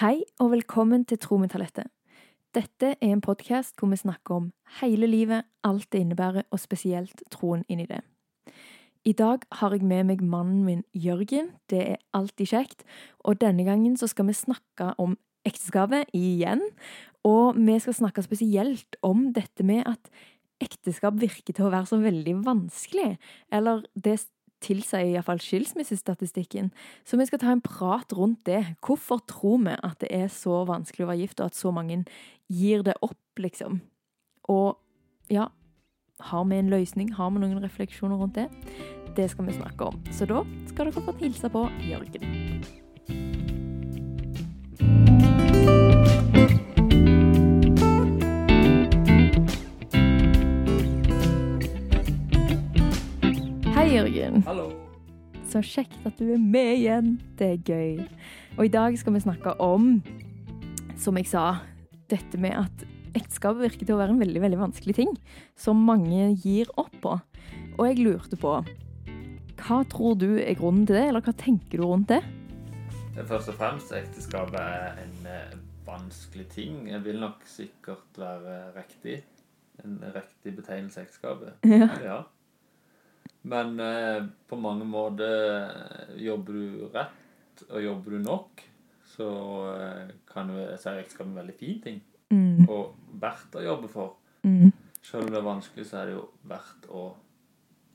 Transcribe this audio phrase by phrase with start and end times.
[0.00, 1.90] Hei og velkommen til Tro med talentet.
[2.56, 4.46] Dette er en podkast hvor vi snakker om
[4.78, 7.98] hele livet, alt det innebærer, og spesielt troen inni det.
[9.04, 11.50] I dag har jeg med meg mannen min Jørgen.
[11.68, 12.86] Det er alltid kjekt.
[13.20, 16.64] Og denne gangen så skal vi snakke om ekteskapet igjen.
[17.28, 20.08] Og vi skal snakke spesielt om dette med at
[20.64, 23.18] ekteskap virker til å være så veldig vanskelig.
[23.52, 24.22] Eller det
[24.62, 26.70] tilsier iallfall skilsmissestatistikken.
[27.04, 28.62] Så vi skal ta en prat rundt det.
[28.84, 32.04] Hvorfor tror vi at det er så vanskelig å være gift, og at så mange
[32.52, 33.80] gir det opp, liksom?
[34.52, 34.78] Og
[35.32, 35.48] ja,
[36.32, 37.12] har vi en løsning?
[37.16, 38.48] Har vi noen refleksjoner rundt det?
[39.16, 39.98] Det skal vi snakke om.
[40.12, 42.81] Så da skal dere få hilse på Jørgen.
[53.92, 54.38] Hei, Jørgen.
[54.46, 54.70] Hallo.
[55.52, 57.10] Så kjekt at du er med igjen.
[57.36, 57.98] Det er gøy.
[58.54, 59.98] Og i dag skal vi snakke om,
[60.96, 61.42] som jeg sa,
[62.08, 65.12] dette med at ekteskap virker til å være en veldig veldig vanskelig ting,
[65.60, 67.18] som mange gir opp på.
[67.76, 68.56] Og jeg lurte på
[69.60, 72.24] Hva tror du er grunnen til det, eller hva tenker du rundt det?
[73.20, 76.86] Først og fremst, ekteskap er en eh, vanskelig ting.
[76.88, 79.20] Jeg vil nok sikkert være riktig.
[79.84, 81.60] En riktig betegnelse ekteskapet.
[81.68, 81.92] Ja.
[82.00, 82.22] ja.
[83.44, 88.62] Men eh, på mange måter eh, jobber du rett, og jobber du nok,
[89.16, 89.26] så
[89.76, 92.00] eh, kan du se ekteskap en veldig fin ting.
[92.32, 94.14] Mm, Og verdt å jobbe for.
[94.46, 94.70] mm,
[95.02, 97.02] Selv om det er vanskelig, så er det jo verdt å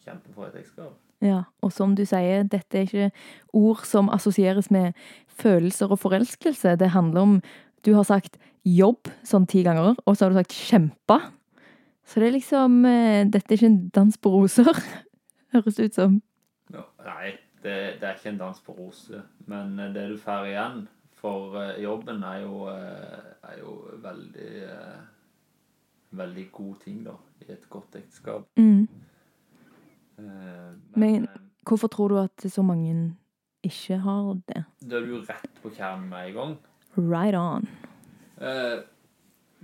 [0.05, 0.94] kjempe for et ekteskap.
[1.23, 1.44] ja.
[1.64, 3.11] Og som du sier, dette er ikke
[3.53, 4.94] ord som assosieres med
[5.39, 6.75] følelser og forelskelse.
[6.78, 7.42] Det handler om
[7.86, 11.17] Du har sagt jobb sånn ti ganger, og så har du sagt kjempe.
[12.05, 14.67] Så det er liksom eh, Dette er ikke en dans på roser,
[15.58, 16.22] høres det ut som.
[17.05, 17.31] Nei,
[17.63, 19.22] det, det er ikke en dans på roser.
[19.47, 24.97] Men det du får igjen for eh, jobben, er jo, eh, er jo veldig eh,
[26.17, 27.11] Veldig god ting, da,
[27.44, 28.45] i et godt ekteskap.
[28.58, 28.87] Mm.
[30.17, 31.27] Men, Men-
[31.67, 33.15] Hvorfor tror du at så mange
[33.64, 34.64] ikke har det?
[34.89, 36.53] da er du rett på kjernen med en gang.
[36.98, 37.67] Right on.
[38.39, 38.80] Eh,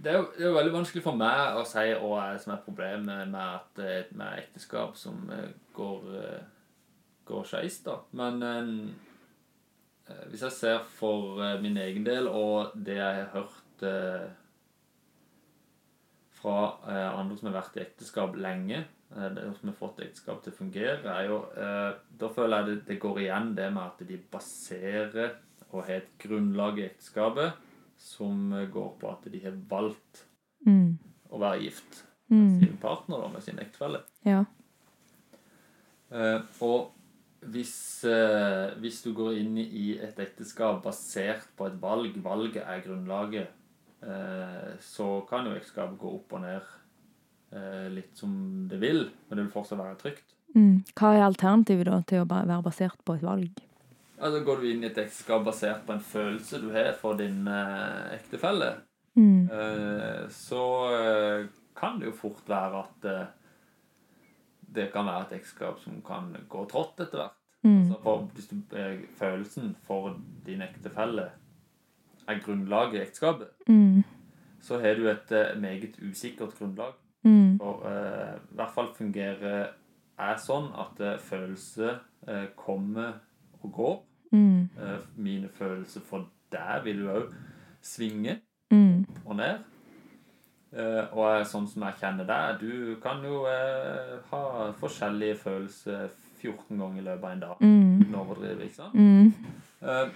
[0.03, 2.63] det er, jo, det er jo veldig vanskelig for meg å si hva som er
[2.65, 6.43] problemet med, at, eh, med ekteskap som eh, går, eh,
[7.29, 8.01] går skeis, da.
[8.19, 13.85] Men eh, hvis jeg ser for eh, min egen del, og det jeg har hørt
[13.87, 14.27] eh,
[16.41, 16.59] fra
[16.89, 18.83] eh, andre som har vært i ekteskap lenge,
[19.15, 22.71] eh, det som har fått ekteskap til å fungere, er jo eh, Da føler jeg
[22.73, 25.37] det, det går igjen det med at de baserer
[25.71, 27.69] og har et grunnlag i ekteskapet
[28.03, 30.25] som går på at de har valgt
[30.65, 30.97] Mm.
[31.31, 32.59] å være gift med Mm.
[32.59, 33.99] sin partner, da, med sin ektefelle.
[34.25, 34.45] Ja.
[36.11, 36.91] Eh, og
[37.41, 42.81] hvis, eh, hvis du går inn i et ekteskap basert på et valg, valget er
[42.85, 43.47] grunnlaget,
[44.03, 46.61] eh, så kan jo ekteskapet gå opp og ned
[47.53, 50.33] eh, litt som det vil, men det vil fortsatt være trygt.
[50.55, 50.83] Mm.
[50.95, 53.49] Hva er alternativet da til å være basert på et valg?
[54.23, 57.47] Altså Går du inn i et ekteskap basert på en følelse du har for din
[57.47, 58.73] eh, ektefelle,
[59.15, 59.43] Mm.
[59.51, 61.43] Eh, så eh,
[61.77, 63.27] kan det jo fort være at eh,
[64.73, 67.35] det kan være et ekteskap som kan gå trått etter hvert.
[67.61, 67.75] Mm.
[67.91, 70.15] Altså for, hvis du, eh, følelsen for
[70.47, 71.27] din ektefelle
[72.27, 74.01] er grunnlaget i ekteskapet, Mm.
[74.61, 76.93] så har du et eh, meget usikkert grunnlag.
[77.23, 77.59] Mm.
[77.61, 79.67] For eh, i hvert fall fungerer
[80.17, 81.99] er sånn at følelser
[82.55, 83.13] kommer
[83.61, 83.95] og går.
[84.33, 84.69] Mm.
[84.81, 87.35] Eh, mine følelser for deg vil jo òg
[87.83, 88.39] svinge
[88.73, 89.05] Mm.
[89.25, 89.59] og ned.
[90.73, 96.07] Eh, og sånn som jeg kjenner deg, du kan jo eh, ha forskjellige følelser
[96.41, 97.59] 14 ganger i løpet av en dag.
[97.61, 97.99] Mm.
[98.01, 98.95] Uten å overdrive, ikke sant?
[98.95, 99.33] Mm.
[99.83, 100.09] Eh,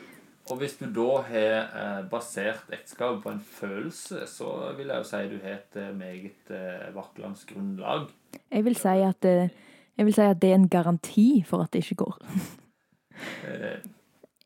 [0.50, 5.22] og hvis du da har basert ekteskapet på en følelse, så vil jeg jo si
[5.28, 6.52] du har et meget
[6.96, 8.08] vaklende grunnlag.
[8.52, 11.84] Jeg vil si at jeg vil si at det er en garanti for at det
[11.84, 12.18] ikke går.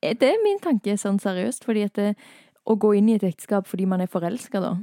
[0.01, 1.65] Eh, Det er min tanke, sånn seriøst.
[1.67, 2.15] Fordi at det,
[2.65, 4.75] å gå inn i et ekteskap fordi man er forelska, da,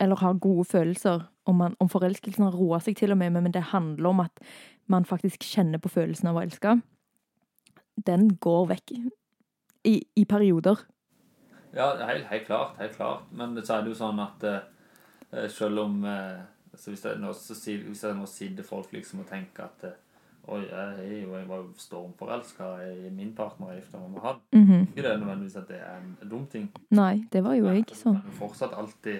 [0.00, 3.52] eller har gode følelser Om, man, om forelskelsen har roa seg til og med, men
[3.52, 4.40] det handler om at
[4.86, 6.74] man faktisk kjenner på følelsen av å elske,
[8.04, 8.92] den går vekk.
[9.88, 10.76] I, i perioder.
[11.72, 12.76] ja, helt, helt klart.
[12.78, 13.22] Helt klart.
[13.32, 16.42] Men så er det jo sånn at eh, selv om eh,
[16.76, 19.96] så hvis, det, nå, sier- sitter folk liksom og tenker at eh,
[20.48, 24.38] Oi, jeg, jeg var stormforelska i min partner jeg gifta meg med han.
[24.56, 24.86] Mhm.
[24.86, 26.70] Ikke det er nødvendigvis at det er en dum ting.
[26.90, 28.16] Nei, det var jo jeg sånn.
[28.22, 29.18] Men fortsatt alltid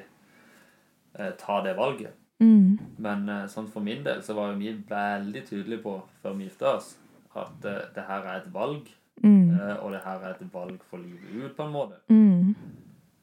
[1.18, 2.16] eh, ta det valget.
[2.40, 2.78] Mm.
[3.02, 6.46] Men eh, sånn for min del så var jo vi veldig tydelige på før vi
[6.46, 6.94] gifta oss
[7.36, 8.88] at eh, det her er et valg.
[9.18, 9.50] Mm.
[9.50, 11.98] eh, og det her er et valg for livet ut, på en måte.
[12.08, 12.54] Mm.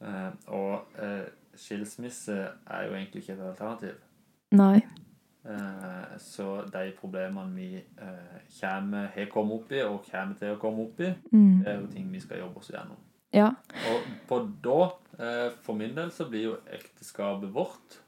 [0.02, 1.26] Eh, og eh,
[1.56, 3.98] skilsmisse er jo egentlig ikke et alternativ.
[4.52, 4.84] Nei.
[5.46, 10.60] Eh, så de problemene vi eh, kommer, har kommet opp i, og kommer til å
[10.60, 11.60] komme opp i, Mm.
[11.64, 12.98] det er jo ting vi skal jobbe oss gjennom.
[13.34, 13.52] Ja.
[13.92, 14.80] Og på da,
[15.20, 18.00] eh, for min del, så blir jo ekteskapet vårt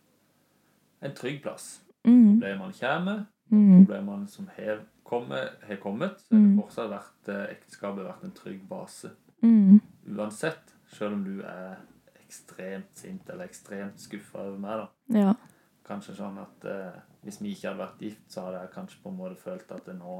[1.01, 1.81] en trygg plass.
[2.07, 2.39] Mm.
[2.39, 3.85] Problemene kommer, Mm.
[3.85, 6.57] problemene som har kommet, har kommet, så har Mm.
[6.61, 9.09] fortsatt vært ekteskapet vært en trygg base.
[9.43, 9.79] Mm.
[10.09, 11.75] Uansett, selv om du er
[12.27, 15.19] ekstremt sint eller ekstremt skuffa over meg, da.
[15.19, 15.33] Ja.
[15.87, 19.13] Kanskje sånn at eh, hvis vi ikke hadde vært gift, så hadde jeg kanskje på
[19.13, 20.17] en måte følt at det nå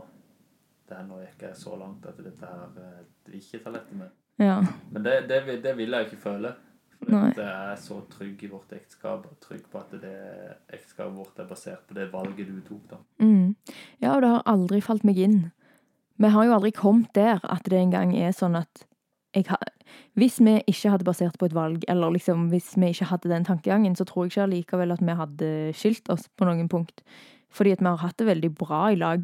[0.88, 3.74] det er nå gikk jeg så langt at dette her eh, det vil ikke ta
[3.76, 4.16] lett med.
[4.40, 4.62] Ja.
[4.94, 6.54] Men det, det, det vil jeg ikke føle.
[6.98, 10.16] For jeg er så trygg i vårt ekteskap, og trygg på at det
[10.74, 13.02] ekteskapet vårt er basert på det valget du tok, da.
[13.22, 13.54] Mm.
[14.02, 15.38] Ja, og det har aldri falt meg inn.
[16.18, 18.87] Vi har jo aldri kommet der at det engang er sånn at
[19.46, 19.60] har
[20.14, 23.46] Hvis vi ikke hadde basert på et valg, eller liksom hvis vi ikke hadde den
[23.46, 27.04] tankegangen, så tror jeg ikke allikevel at vi hadde skilt oss på noen punkt.
[27.50, 29.24] Fordi at vi har hatt det veldig bra i lag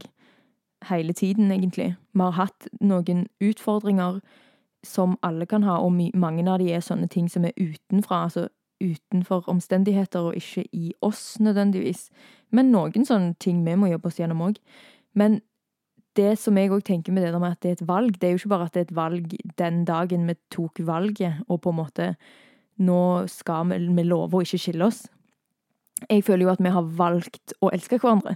[0.90, 1.96] hele tiden, egentlig.
[2.14, 4.22] Vi har hatt noen utfordringer
[4.84, 8.48] som alle kan ha, og mange av de er sånne ting som er utenfra, altså
[8.84, 12.10] utenfor omstendigheter og ikke i oss nødvendigvis.
[12.52, 14.60] Men noen sånne ting vi må jobbe oss gjennom òg.
[15.16, 15.42] Men
[16.18, 18.34] det som jeg òg tenker med det med at det er et valg, det er
[18.34, 21.74] jo ikke bare at det er et valg den dagen vi tok valget, og på
[21.74, 22.14] en måte
[22.82, 25.04] nå skal vi, vi love å ikke skille oss.
[26.10, 28.36] Jeg føler jo at vi har valgt å elske hverandre.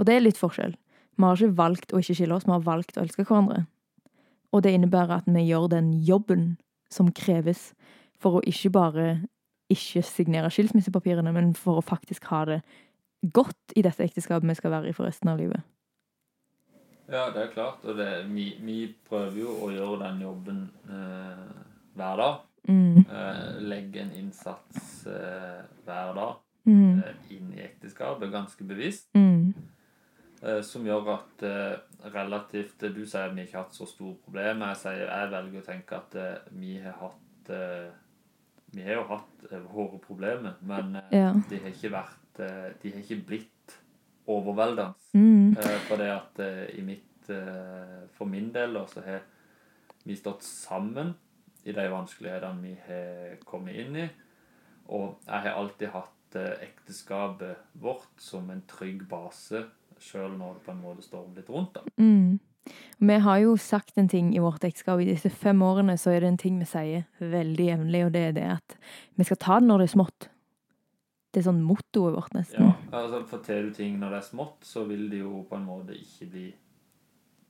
[0.00, 0.74] Og det er litt forskjell.
[1.16, 3.66] Vi har ikke valgt å ikke skille oss, vi har valgt å elske hverandre.
[4.52, 6.56] Og det innebærer at vi gjør den jobben
[6.92, 7.70] som kreves
[8.20, 9.06] for å ikke bare
[9.72, 12.60] ikke signere skilsmissepapirene, men for å faktisk ha det
[13.32, 15.62] godt i dette ekteskapet vi skal være i for resten av livet.
[17.12, 17.82] Ja, det er klart.
[17.84, 18.78] Og det, vi, vi
[19.08, 21.42] prøver jo å gjøre den jobben eh,
[21.98, 22.38] hver dag.
[22.70, 23.02] Mm.
[23.02, 27.00] Eh, legge en innsats eh, hver dag Mm.
[27.02, 29.08] eh, inn i ekteskapet, ganske bevisst.
[29.18, 29.48] Mm.
[30.46, 31.72] Eh, som gjør at eh,
[32.14, 34.68] relativt Du sier at vi ikke har hatt så store problemer.
[34.70, 36.14] Jeg, sier, jeg velger å tenke at
[36.54, 37.50] vi har hatt
[38.76, 39.42] Vi har jo hatt
[39.74, 41.32] våre problemer, men Ja.
[41.50, 43.51] de har ikke vært De har ikke blitt
[44.26, 44.92] overveldende.
[45.12, 45.56] Mm.
[45.58, 49.20] Eh, for det at eh, i mitt eh, For min del så har
[50.04, 51.14] vi stått sammen
[51.64, 54.08] i de vanskelighetene vi har kommet inn i.
[54.90, 59.66] Og jeg har alltid hatt ekteskapet vårt som en trygg base,
[60.00, 61.76] sjøl når det på en måte stormer litt rundt.
[61.76, 61.84] da.
[62.02, 62.40] Mm.
[62.98, 65.00] Vi har jo sagt en ting i vårt ekteskap.
[65.00, 68.22] I disse fem årene så er det en ting vi sier veldig jevnlig, og det
[68.28, 68.76] er det at
[69.18, 70.31] vi skal ta det når det er smått.
[71.32, 72.60] Det er sånn mottoet vårt, nesten.
[72.66, 75.64] Ja, altså Forteller du ting når det er smått, så vil det jo på en
[75.64, 76.46] måte ikke bli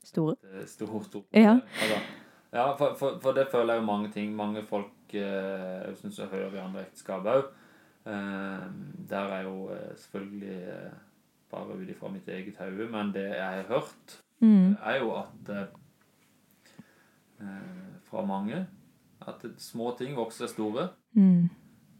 [0.03, 0.35] Store.
[0.61, 1.57] et stort, stort Ja.
[1.81, 1.97] Altså,
[2.53, 4.35] ja, for, for, for det føler jeg jo mange ting.
[4.35, 7.43] Mange folk eh, jeg synes jeg hører i andre ekteskap òg.
[8.05, 8.65] Eh,
[9.09, 10.93] der er jo eh, selvfølgelig eh,
[11.51, 14.73] bare ut ifra mitt eget hode, men det jeg har hørt, Mm.
[14.83, 15.67] er jo at eh,
[17.39, 18.65] eh, fra mange
[19.27, 21.49] at små ting vokser store, Mm.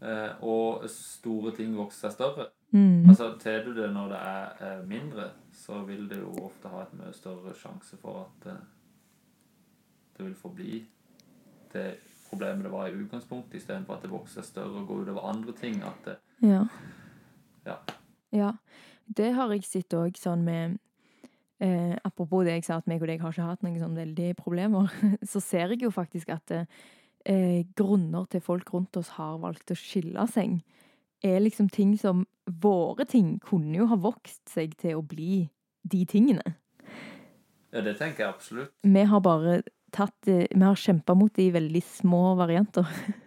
[0.04, 2.46] Eh, og store ting vokser seg større.
[2.74, 3.08] Mm.
[3.08, 6.82] Altså, Tar du det når det er eh, mindre, så vil det jo ofte ha
[6.84, 8.64] et mye større sjanse for at eh,
[10.16, 10.82] det vil forbli
[11.74, 11.88] det
[12.28, 15.54] problemet det var i utgangspunktet, istedenfor at det vokser seg større og går utover andre
[15.58, 15.82] ting.
[15.86, 16.64] At det, Ja.
[17.66, 17.76] Ja.
[18.32, 18.52] Ja.
[19.06, 20.78] Det har jeg sett òg sånn med
[21.60, 24.34] eh, Apropos det jeg sa at meg og deg har ikke hatt noen sånn veldige
[24.38, 24.90] problemer,
[25.30, 26.64] så ser jeg jo faktisk at eh,
[27.24, 30.58] grunner til folk rundt oss har valgt å skille seg,
[31.24, 35.46] er liksom ting som Våre ting kunne jo ha vokst seg til å bli
[35.88, 36.58] de tingene.
[37.72, 38.74] ja, det tenker jeg absolutt.
[38.84, 39.62] Vi har bare
[39.94, 42.84] tatt eh, Vi har kjempa mot det i veldig små varianter.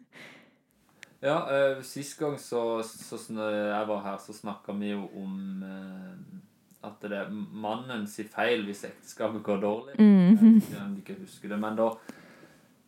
[1.17, 6.37] Ja, eh, Sist gang så, så jeg var her, så snakka vi jo om eh,
[6.85, 9.95] at det er mannen sier feil hvis ekteskapet går dårlig.
[9.97, 10.61] Mm.
[10.61, 11.89] Jeg de ikke husker det, men da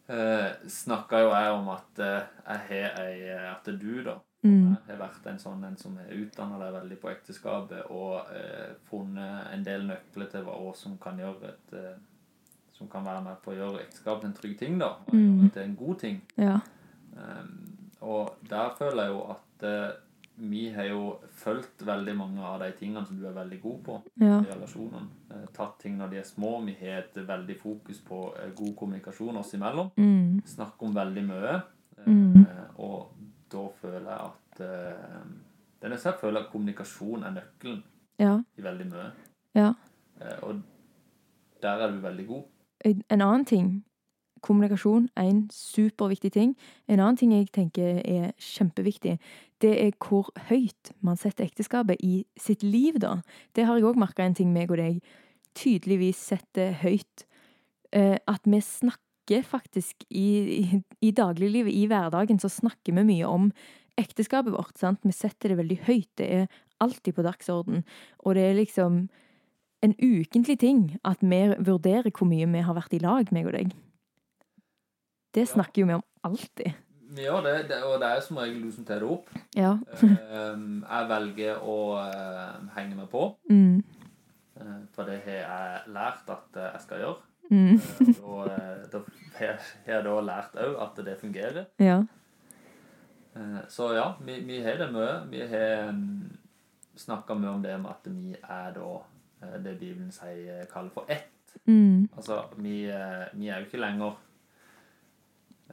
[0.09, 4.77] eh, snakka jo jeg om at eh, jeg har ei At du, da, Mm.
[4.87, 9.49] har vært en sånn en som har utdanna deg veldig på ekteskapet og eh, funnet
[9.53, 11.97] en del nøkler til hva som kan gjøre et eh,
[12.71, 14.93] Som kan være med på å gjøre ekteskapet til en trygg ting, da.
[15.07, 15.49] Og Mm.
[15.51, 16.21] til en god ting.
[16.37, 16.59] Ja.
[17.17, 19.91] Um, og der føler jeg jo at eh,
[20.39, 24.01] vi har jo fulgt veldig mange av de tingene som du er veldig god på
[24.21, 24.39] Ja.
[24.41, 25.07] i relasjonene.
[25.31, 26.63] Eh, tatt ting når de er små.
[26.65, 29.91] Vi har et veldig fokus på eh, god kommunikasjon oss imellom.
[29.97, 30.41] Mm.
[30.45, 31.55] Snakke om veldig mye.
[31.97, 32.45] Eh, Mm.
[32.79, 33.09] Og
[33.51, 34.57] da føler jeg at
[35.81, 37.83] Det er nesten jeg føler at kommunikasjon er nøkkelen
[38.19, 38.41] Ja.
[38.57, 39.11] i veldig mye.
[39.55, 39.73] Ja.
[40.43, 40.61] Og
[41.61, 42.43] der er du veldig god.
[42.85, 43.83] En annen ting
[44.45, 46.55] kommunikasjon en superviktig ting.
[46.87, 49.17] En annen ting jeg tenker er kjempeviktig,
[49.59, 53.19] det er hvor høyt man setter ekteskapet i sitt liv, da.
[53.55, 55.01] Det har jeg òg merka en ting meg og deg
[55.57, 57.25] tydeligvis setter høyt.
[57.91, 60.29] Eh, at vi snakker faktisk i,
[60.61, 63.49] i, i dagliglivet, i hverdagen, så snakker vi mye om
[63.99, 64.77] ekteskapet vårt.
[64.79, 65.03] sant?
[65.03, 66.11] Vi setter det veldig høyt.
[66.21, 66.47] Det er
[66.79, 67.83] alltid på dagsorden.
[68.23, 69.07] Og det er liksom
[69.83, 73.55] en ukentlig ting at vi vurderer hvor mye vi har vært i lag, meg og
[73.55, 73.75] deg.
[75.33, 76.73] Det snakker jo vi om alltid.
[77.09, 79.29] Vi gjør det, det, og det er som regel du som tar det opp.
[79.57, 79.71] Ja.
[80.05, 83.83] Ehm, jeg velger å eh, henge meg på, Mm.
[84.59, 87.17] eh, for det har jeg lært at eh, jeg skal gjøre.
[87.49, 87.81] Mm.
[87.81, 88.45] Eh, og
[88.93, 89.01] da
[89.39, 91.65] har jeg- da lært òg at det fungerer.
[91.79, 92.03] Ja.
[93.69, 95.11] Så ja, vi, vi har det mye.
[95.31, 96.29] Vi har um,
[96.97, 101.29] snakka mye om det med at vi er da det Bibelen sier kaller for ett.
[101.65, 102.09] Mm.
[102.17, 102.81] Altså, vi,
[103.33, 104.17] vi er jo ikke lenger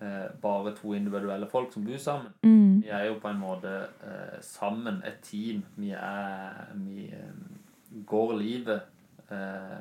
[0.03, 2.33] eh, bare to individuelle folk som bor sammen.
[2.43, 2.83] Mm.
[2.83, 3.73] Vi er jo på en måte
[4.05, 5.65] eh, sammen, et team.
[5.77, 8.83] Vi er Vi eh, går livet
[9.31, 9.81] eh,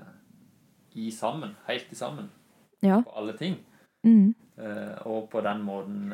[0.95, 1.55] i sammen.
[1.67, 2.29] Helt i sammen.
[2.83, 3.01] Ja.
[3.01, 3.57] På alle ting.
[4.03, 4.35] Mm.
[4.57, 6.13] Eh, og på den måten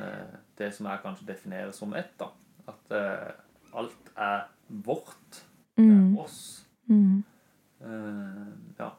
[0.58, 2.26] det som jeg kanskje definerer som ett, da.
[2.68, 2.92] At
[3.74, 5.44] alt er vårt.
[5.78, 6.16] Det Mm.
[6.16, 6.66] er oss.
[6.90, 7.24] Mm.
[7.82, 8.48] Eh,
[8.80, 8.90] ja.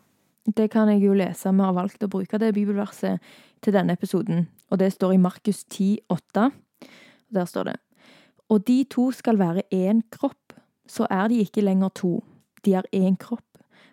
[0.56, 1.52] Det kan jeg jo lese.
[1.52, 3.20] Vi har valgt å bruke det bibelverset
[3.62, 4.48] til denne episoden.
[4.70, 6.50] Og det står i Markus 10, 8.
[7.34, 7.76] Der står det
[8.48, 10.52] Og de to skal være én kropp,
[10.86, 12.24] så er de ikke lenger to.
[12.64, 13.44] De er én kropp.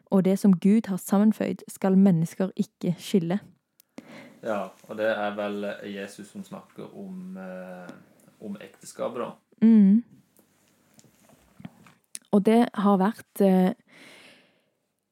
[0.06, 3.40] Og det som Gud har sammenføyd, skal mennesker ikke skille.
[4.44, 4.68] ja.
[4.88, 7.94] Og det er vel Jesus som snakker om, eh,
[8.42, 9.32] om ekteskapet, da.
[9.62, 10.04] Mm.
[12.32, 13.74] Og det har vært eh,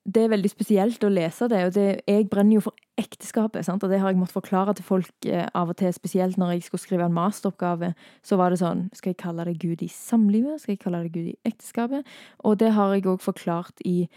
[0.08, 1.66] Det er veldig spesielt å lese det.
[1.68, 3.84] og det, Jeg brenner jo for ekteskapet, sant?
[3.84, 5.92] og det har jeg måttet forklare til folk eh, av og til.
[5.94, 9.60] Spesielt når jeg skulle skrive en masteroppgave, så var det sånn Skal jeg kalle det
[9.60, 10.62] Gud i samlivet?
[10.62, 12.08] Skal jeg kalle det Gud i ekteskapet?
[12.40, 14.08] Og det har jeg òg forklart i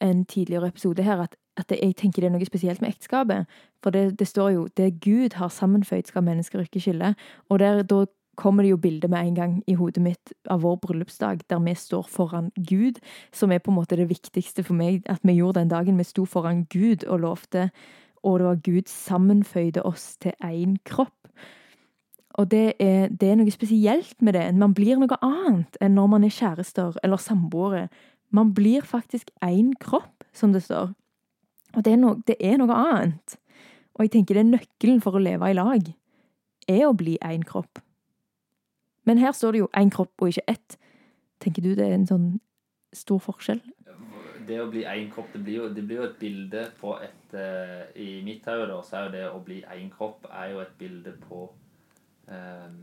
[0.00, 3.50] en tidligere episode her, at, at det, jeg tenker det er noe spesielt med ekteskapet.
[3.82, 7.14] For det, det står jo 'Det Gud har sammenføyd, skal mennesker ikke skille'.
[7.50, 8.06] Og der, da
[8.36, 11.74] kommer det jo bildet med en gang i hodet mitt av vår bryllupsdag, der vi
[11.74, 13.00] står foran Gud,
[13.32, 15.98] som er på en måte det viktigste for meg at vi gjorde den dagen.
[15.98, 17.70] Vi sto foran Gud og lovte,
[18.22, 21.16] og det var Gud sammenføyde oss til én kropp.
[22.38, 24.46] Og det er, det er noe spesielt med det.
[24.54, 27.88] Man blir noe annet enn når man er kjærester eller samboere.
[28.30, 30.94] Man blir faktisk én kropp, som det står.
[31.74, 33.36] Og det er, no, det er noe annet.
[33.98, 35.90] Og jeg tenker det er nøkkelen for å leve i lag,
[36.70, 37.82] er å bli én kropp.
[39.10, 40.78] Men her står det jo én kropp og ikke ett.
[41.42, 42.26] Tenker du det er en sånn
[42.94, 43.58] stor forskjell?
[44.46, 47.34] Det å bli én kropp, det blir, jo, det blir jo et bilde på et
[47.34, 50.72] uh, I mitt hode så er jo det å bli én kropp er jo et
[50.78, 51.42] bilde på
[52.30, 52.78] um,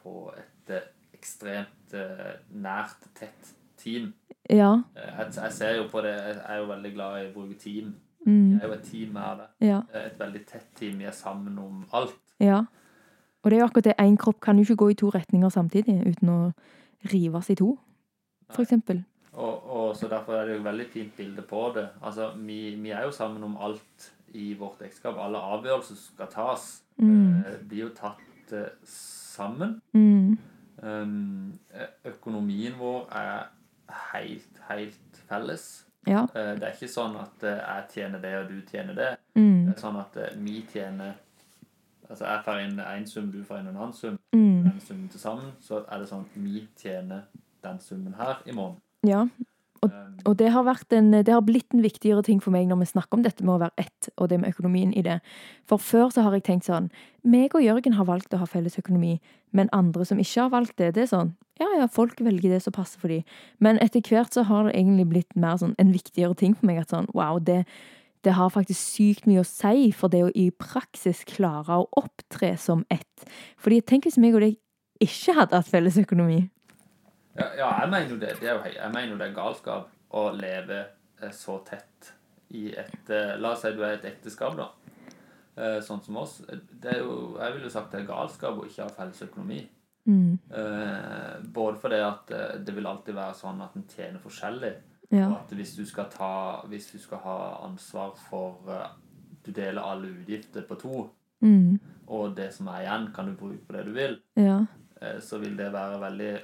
[0.00, 4.12] På et uh, ekstremt uh, nært, tett team.
[4.50, 4.70] Ja.
[4.96, 7.94] Jeg, jeg ser jo på det Jeg er jo veldig glad i å bruke team.
[8.26, 9.50] Mm, Jeg er jo et team her, Da.
[9.66, 9.82] ja.
[10.06, 10.98] Et veldig tett team.
[11.02, 12.18] Vi er sammen om alt.
[12.42, 12.64] Ja.
[13.46, 13.92] Og det er jo akkurat det.
[14.02, 16.38] Én kropp kan jo ikke gå i to retninger samtidig uten å
[17.12, 17.76] rives i to,
[18.58, 19.04] eksempel.
[19.36, 21.84] Og, og så Derfor er det jo et veldig fint bilde på det.
[22.02, 25.14] Altså, vi, vi er jo sammen om alt i vårt ekteskap.
[25.22, 26.66] Alle avgjørelser som skal tas,
[26.98, 27.42] Mm.
[27.44, 29.74] eh, blir jo tatt eh, sammen.
[29.92, 30.38] Mm.
[30.82, 31.52] Um,
[32.08, 33.42] økonomien vår er
[34.14, 35.66] helt, helt felles.
[36.08, 36.22] Ja.
[36.34, 39.10] Eh, det er ikke sånn at eh, jeg tjener det, og du tjener det.
[39.36, 39.66] Mm.
[39.66, 41.12] Det er sånn at eh, vi tjener
[42.10, 44.18] Altså jeg får inn én sum, du får inn en annen sum.
[44.36, 44.62] Mm.
[44.68, 47.26] Den summen til sammen, så er det sånn at vi tjener
[47.66, 48.82] den summen her i måneden.
[49.06, 49.26] Ja.
[49.82, 49.90] Um,
[50.24, 53.18] Og det har, en, det har blitt en viktigere ting for meg når vi snakker
[53.18, 55.18] om dette med å være ett, og det med økonomien i det.
[55.68, 56.88] For før så har jeg tenkt sånn
[57.26, 59.18] meg og Jørgen har valgt å ha felles økonomi,
[59.52, 62.62] men andre som ikke har valgt det, det er sånn ja, ja, folk velger det
[62.64, 63.22] som passer for dem.
[63.64, 66.82] Men etter hvert så har det egentlig blitt mer sånn en viktigere ting for meg
[66.82, 67.62] at sånn wow, det,
[68.26, 72.56] det har faktisk sykt mye å si for det å i praksis klare å opptre
[72.58, 73.26] som ett.
[73.62, 74.56] Fordi tenk hvis meg og deg
[75.02, 76.40] ikke hadde hatt felles økonomi.
[77.36, 78.32] Ja, ja, jeg mener jo det.
[78.40, 80.80] det er jo, jeg mener det er galskap å leve
[81.20, 82.12] eh, så tett
[82.56, 84.70] i et eh, La oss si du er et ekteskap, da.
[85.54, 86.38] Eh, Sånn som oss.
[86.48, 89.62] Det er jo, jeg ville sagt det er galskap å ikke ha felles økonomi.
[90.06, 90.36] Mm.
[91.50, 92.28] Både fordi at
[92.62, 94.70] det vil alltid være sånn at en tjener forskjellig.
[95.10, 95.28] Ja.
[95.36, 97.36] At hvis du skal ta Hvis du skal ha
[97.66, 98.88] ansvar for eh,
[99.46, 101.10] Du deler alle utgifter på to,
[101.42, 101.78] Mm.
[102.08, 104.64] og det som er igjen, kan du bruke på det du vil, Ja.
[105.02, 106.38] eh, så vil det være veldig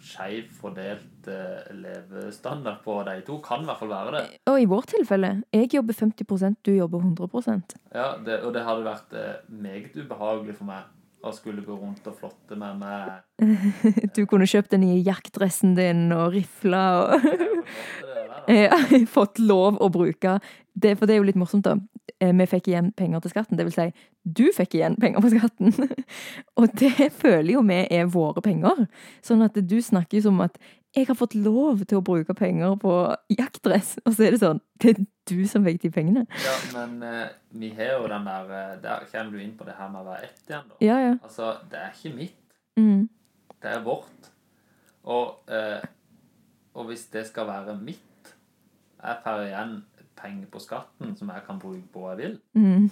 [0.00, 3.38] skeiv fordelt eh, levestandard på de to.
[3.44, 4.38] Kan i hvert fall være det.
[4.46, 8.84] Og i vårt tilfelle, jeg jobber 50% du jobber 100% Ja, det, Og det hadde
[8.84, 9.12] vært
[9.48, 10.82] meget ubehagelig for meg
[11.22, 13.44] å skulle gå rundt og flotte med meg
[14.16, 17.28] Du kunne kjøpt den nye jaktdressen din og rifla og.
[18.50, 18.78] Ja,
[19.16, 20.38] fått lov å bruke
[20.74, 21.76] det, For det er jo litt morsomt, da.
[22.20, 23.58] Eh, Vi fikk igjen penger til skatten.
[23.58, 23.86] Det vil si,
[24.24, 25.74] du fikk igjen penger på skatten.
[26.58, 28.86] Og det føler jo vi er våre penger.
[29.26, 30.56] Sånn at du snakker jo som at
[30.96, 32.92] jeg har fått lov til å bruke penger på
[33.30, 36.24] jaktdress, og så er det sånn Det er du som fikk de pengene.
[36.42, 39.76] Ja, men uh, vi har jo den der eh, Der kommer du inn på det
[39.78, 40.78] her med å være ett igjen, da.
[40.82, 41.12] Ja, ja.
[41.22, 42.58] Altså, det er ikke mitt.
[42.80, 43.04] Mm.
[43.62, 44.30] Det er vårt.
[45.04, 45.84] Og, uh,
[46.74, 48.34] og hvis det skal være mitt
[49.00, 49.76] Jeg får igjen
[50.20, 52.90] penger på skatten som jeg kan bruke på hva jeg vil, Mm.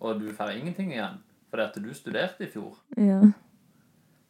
[0.00, 1.18] og du får ingenting igjen
[1.50, 2.78] fordi at du studerte i fjor.
[2.96, 3.18] Ja.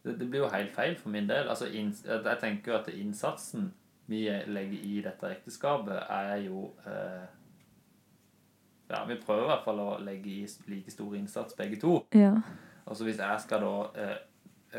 [0.05, 1.49] Det, det blir jo helt feil for min del.
[1.49, 3.71] Altså, jeg tenker jo at innsatsen
[4.07, 7.25] vi legger i dette ekteskapet, er jo eh,
[8.91, 12.03] Ja, vi prøver i hvert fall å legge i like stor innsats begge to.
[12.15, 12.35] Ja.
[12.87, 13.71] Altså hvis jeg skal da
[14.05, 14.17] eh,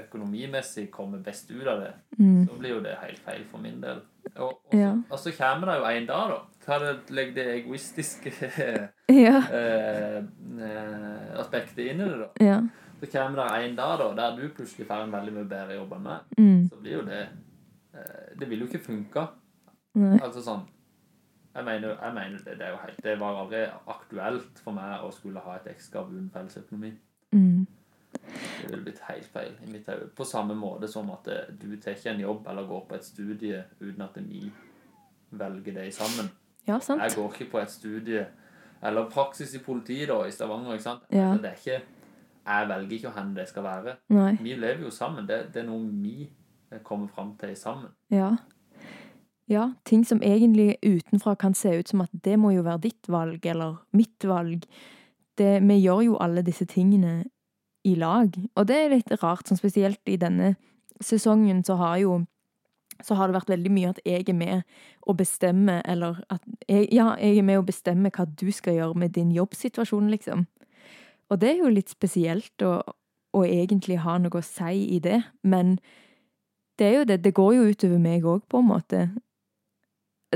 [0.03, 2.46] økonomimessig komme best ut av det, Mm.
[2.48, 3.98] så blir jo det helt feil for min del.
[4.38, 4.91] Og, og, så, Ja.
[5.10, 6.38] og så kommer det jo en dag, da.
[6.65, 8.32] Ta det, legg det egoistiske
[9.25, 9.41] Ja.
[9.51, 10.24] eh,
[10.62, 12.29] eh, aspektet inn i det, da.
[12.46, 12.62] Ja.
[12.99, 15.97] Så kommer det en dag da, der du plutselig får en veldig mye bedre jobb
[15.97, 16.37] enn meg.
[16.37, 16.61] Mm.
[16.69, 17.23] Så blir jo det
[17.93, 19.27] eh, Det vil jo ikke funke.
[19.95, 20.17] Nei.
[20.19, 20.65] Altså sånn
[21.55, 23.61] Jeg mener, jeg mener det, det er jo helt Det var aldri
[23.93, 26.91] aktuelt for meg å skulle ha et ekteskap uten fellesøkonomi.
[27.35, 27.65] Mm.
[28.15, 30.09] Det ville blitt helt feil i mitt hode.
[30.15, 33.07] På samme måte som at eh, du tar ikke en jobb eller går på et
[33.07, 34.49] studie uten at vi
[35.35, 36.31] velger det sammen.
[36.67, 37.03] Ja, sant.
[37.03, 38.25] Jeg går ikke på et studie
[38.85, 40.73] eller praksis i politiet da, i Stavanger.
[40.73, 41.05] ikke sant?
[41.11, 41.31] Ja.
[41.31, 41.81] Altså, det er ikke,
[42.45, 43.95] jeg velger ikke hvor det skal være.
[44.13, 44.33] Nei.
[44.41, 45.27] Vi lever jo sammen.
[45.27, 46.29] Det, det er noe vi
[46.83, 47.89] kommer fram til sammen.
[48.11, 48.35] Ja.
[49.47, 53.09] Ja, ting som egentlig utenfra kan se ut som at det må jo være ditt
[53.09, 54.65] valg, eller mitt valg.
[55.37, 57.25] Det, vi gjør jo alle disse tingene
[57.85, 60.55] i lag, og det er litt rart, sånn spesielt i denne
[61.03, 62.23] sesongen så har jo
[63.03, 64.61] så har det vært veldig mye at jeg er med
[65.03, 68.96] og bestemmer, eller at jeg, Ja, jeg er med og bestemmer hva du skal gjøre
[68.96, 70.46] med din jobbsituasjon, liksom.
[71.29, 72.81] Og det er jo litt spesielt å,
[73.33, 75.77] å egentlig ha noe å si i det, men
[76.79, 77.22] det er jo det.
[77.24, 79.01] Det går jo utover meg òg, på en måte.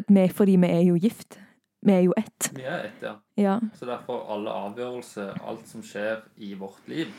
[0.08, 1.38] Vi, fordi vi er jo gift.
[1.86, 2.50] Vi er jo ett.
[2.56, 3.14] Vi er ett, ja.
[3.40, 3.60] Ja.
[3.76, 7.14] Så derfor alle avgjørelser, alt som skjer i vårt liv,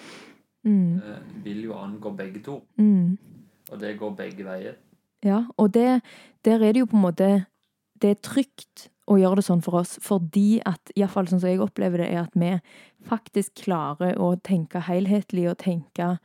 [0.60, 2.58] Mm, eh, vil jo angå begge to.
[2.76, 3.16] mm.
[3.72, 4.74] Og det går begge veier.
[5.24, 6.02] Ja, og det,
[6.44, 7.46] der er det jo på en måte
[8.02, 11.62] Det er trygt å gjøre det sånn for oss, fordi at, iallfall sånn som jeg
[11.62, 12.52] opplever det, er at vi
[13.08, 16.18] faktisk klarer å tenke helhetlig og tenke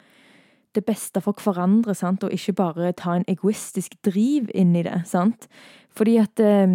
[0.76, 5.06] det beste for hverandre, sant, og ikke bare ta en egoistisk driv inn i det,
[5.08, 5.48] sant.
[5.96, 6.68] Fordi at eh,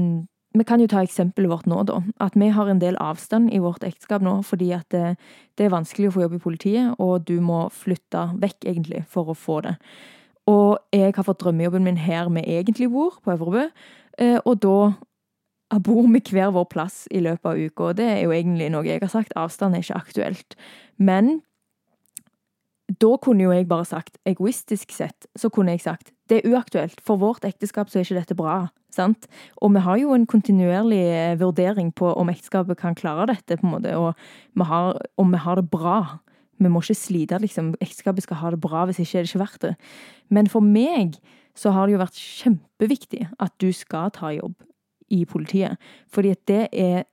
[0.50, 2.00] Vi kan jo ta eksempelet vårt nå, da.
[2.18, 5.12] At vi har en del avstand i vårt ekteskap nå fordi at det,
[5.54, 9.30] det er vanskelig å få jobb i politiet, og du må flytte vekk, egentlig, for
[9.30, 9.76] å få det.
[10.50, 13.68] Og jeg har fått drømmejobben min her vi egentlig bor, på Øvrebø.
[14.18, 14.92] Eh, Og da
[15.78, 19.02] bor med hver vår plass i løpet av uka, det er jo egentlig noe jeg
[19.02, 19.36] har sagt.
[19.38, 20.56] Avstand er ikke aktuelt.
[20.98, 21.38] Men
[22.98, 26.98] da kunne jo jeg bare sagt, egoistisk sett, så kunne jeg sagt det er uaktuelt.
[27.06, 28.68] For vårt ekteskap så er ikke dette bra.
[28.90, 29.28] sant?
[29.62, 33.66] Og vi har jo en kontinuerlig eh, vurdering på om ekteskapet kan klare dette, på
[33.66, 34.14] en måte, og
[34.54, 36.18] vi har, om vi har det bra.
[36.58, 37.74] Vi må ikke slite, liksom.
[37.80, 39.74] Ekteskapet skal ha det bra, hvis ikke er det ikke verdt det.
[40.30, 41.18] Men for meg
[41.54, 44.58] så har det jo vært kjempeviktig at du skal ta jobb
[45.10, 45.78] i politiet.
[46.12, 47.04] Fordi at det er,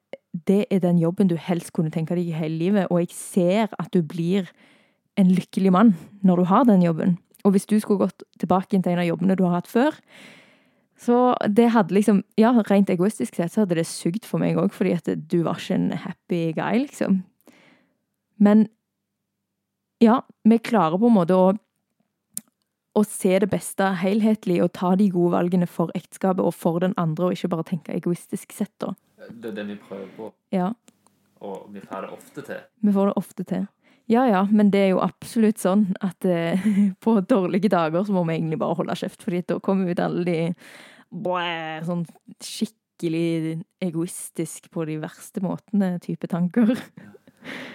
[0.47, 3.73] det er den jobben du helst kunne tenke deg i hele livet, og jeg ser
[3.79, 4.49] at du blir
[5.17, 7.17] en lykkelig mann når du har den jobben.
[7.45, 9.95] Og hvis du skulle gått tilbake til en av jobbene du har hatt før,
[10.97, 14.73] så det hadde liksom Ja, rent egoistisk sett så hadde det sugd for meg òg,
[14.73, 17.21] fordi at du var ikke en happy guy, liksom.
[18.37, 18.67] Men
[20.01, 21.53] ja, vi klarer på en måte å
[22.97, 26.95] å se det beste helhetlig og ta de gode valgene for ekteskapet og for den
[26.97, 28.93] andre, og ikke bare tenke egoistisk sett, da.
[29.29, 30.71] Det er det vi prøver på, Ja,
[31.45, 32.61] og vi får det ofte til.
[32.81, 33.67] vi får det ofte til.
[34.09, 36.63] Ja ja, men det er jo absolutt sånn at eh,
[37.03, 40.23] på dårlige dager så må vi egentlig bare holde kjeft, fordi da kommer ut alle
[40.25, 40.37] de
[41.11, 42.05] blæ, sånn
[42.41, 46.71] skikkelig egoistisk på de verste måtene type tanker.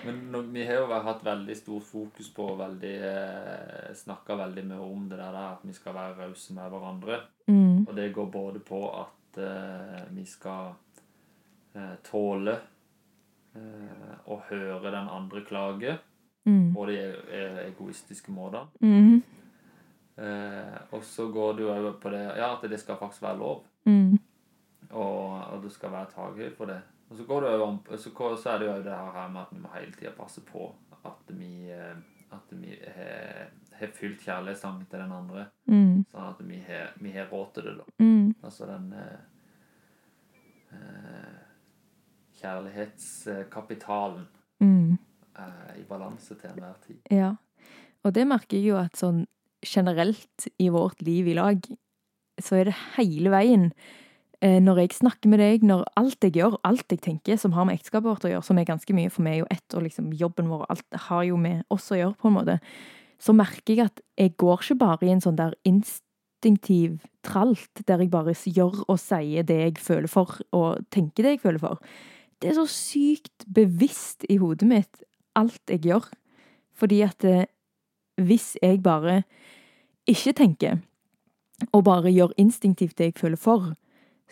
[0.04, 5.04] Men vi har jo hatt veldig stort fokus på veldig eh, Snakka veldig mye om
[5.08, 7.20] det der at vi skal være rause med hverandre.
[7.48, 10.72] Mm, Og det går både på at eh, vi skal
[11.74, 12.56] eh, tåle
[13.54, 15.94] eh, å høre den andre klage
[16.46, 18.66] mm, på de e- e- egoistiske måtene.
[18.80, 19.22] mm,
[20.22, 23.62] Eh, og så går du òg på det Ja, at det skal faktisk være lov.
[23.88, 24.18] Mm.
[24.90, 26.76] Og, og det skal være takhøyde for det.
[27.12, 29.61] Og så, går det om, så, så er det jo det her med at vi
[29.61, 30.70] må hele tida passe på
[31.05, 31.98] at vi, eh,
[32.33, 35.44] at vi har, har fylt kjærlighetssangen til den andre.
[35.68, 36.07] Mm.
[36.09, 37.87] Sånn at vi har, vi har råd til det, da.
[38.01, 38.31] Mm.
[38.40, 39.20] Altså den eh,
[40.72, 41.40] eh,
[42.40, 44.29] kjærlighetskapitalen
[44.62, 44.98] Mm.
[45.35, 47.01] er i balanse til enhver tid.
[47.11, 47.33] Ja.
[48.05, 49.25] Og det merker jeg jo at sånn
[49.66, 51.59] generelt i vårt liv i lag,
[52.38, 53.81] så er det hele veien eh,
[54.42, 57.78] når jeg snakker med deg, når alt jeg gjør, alt jeg tenker som har med
[57.78, 60.48] ekteskapet vårt å gjøre, som er ganske mye for meg jo ett, og liksom jobben
[60.50, 62.57] vår, alt har jo med oss å gjøre, på en måte,
[63.22, 68.02] så merker jeg at jeg går ikke bare i en sånn der instinktiv tralt, der
[68.02, 71.94] jeg bare gjør og sier det jeg føler for, og tenker det jeg føler for.
[72.42, 75.05] Det er så sykt bevisst i hodet mitt,
[75.38, 76.09] alt jeg gjør.
[76.74, 77.46] Fordi at eh,
[78.18, 79.22] hvis jeg bare
[80.11, 80.81] ikke tenker,
[81.70, 83.70] og bare gjør instinktivt det jeg føler for,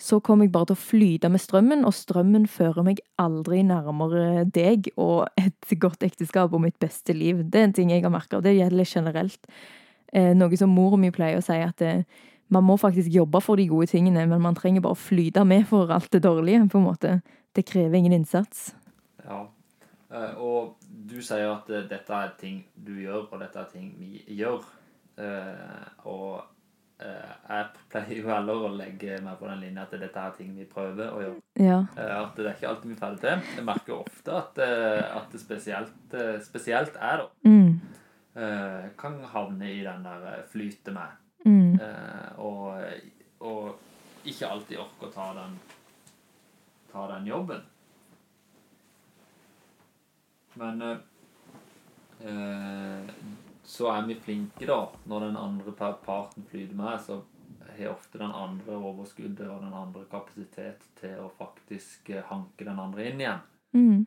[0.00, 4.46] så kommer jeg bare til å flyte med strømmen, og strømmen fører meg aldri nærmere
[4.48, 7.44] deg og et godt ekteskap og mitt beste liv.
[7.44, 9.52] Det er en ting jeg har merka, og det gjelder generelt.
[10.12, 12.02] Eh, noe som mor mi pleier å si, at eh,
[12.50, 15.68] man må faktisk jobbe for de gode tingene, men man trenger bare å flyte med
[15.70, 17.14] for alt det dårlige, på en måte.
[17.54, 18.70] Det krever ingen innsats.
[19.22, 19.44] Ja.
[20.10, 23.92] Eh, og du sier at eh, dette er ting du gjør, og dette er ting
[24.00, 24.64] vi gjør.
[25.20, 26.49] Eh, og
[27.90, 31.10] pleier jo heller å legge meg på den linja at dette er ting vi prøver
[31.10, 31.40] å gjøre.
[31.60, 31.78] Ja.
[31.98, 33.42] Eh, at det er ikke alltid vi får det til.
[33.56, 37.80] Jeg merker ofte at, eh, at det spesielt, eh, spesielt er da, Mm.
[38.96, 41.10] kan havne i den der flyte med.
[41.44, 41.80] Mm.
[42.38, 42.80] Og,
[43.40, 43.76] og
[44.24, 45.58] ikke alltid orke å ta den,
[46.92, 47.60] ta den jobben.
[50.54, 51.02] Men
[53.64, 54.86] så er vi flinke, da.
[55.06, 55.72] Når den andre
[56.06, 57.20] parten flyter med, så
[57.84, 62.78] har ofte den andre overskuddet og den andre kapasitet til å faktisk eh, hanke den
[62.78, 63.40] andre inn igjen.
[63.74, 64.06] Mm.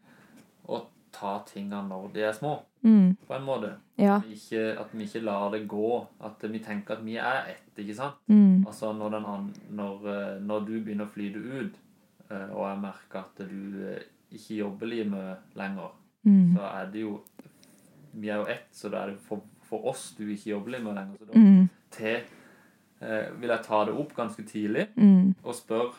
[0.69, 3.15] Og ta tingene når de er små, Mm.
[3.27, 3.69] på en måte.
[3.97, 4.15] Ja.
[4.17, 6.07] At vi ikke, at vi ikke lar det gå.
[6.19, 8.15] At vi tenker at vi er ett, ikke sant?
[8.27, 8.65] Mm.
[8.67, 11.77] Altså når, den an, når, eh, når du begynner å flyte ut,
[12.29, 13.95] eh, og jeg merker at du
[14.35, 15.91] ikke jobber like mye lenger,
[16.25, 16.55] Mm.
[16.55, 17.21] så er det jo
[18.15, 20.83] Vi er jo ett, så da er det for, for oss du ikke jobber like
[20.83, 21.17] mye lenger.
[21.19, 21.69] Så da Mm.
[21.89, 22.19] til,
[23.03, 25.35] eh, vil jeg ta det opp ganske tidlig Mm.
[25.43, 25.93] og spørre